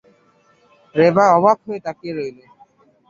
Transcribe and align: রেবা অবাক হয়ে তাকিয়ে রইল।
রেবা 0.95 1.25
অবাক 1.37 1.57
হয়ে 1.65 1.79
তাকিয়ে 1.85 2.13
রইল। 2.17 2.37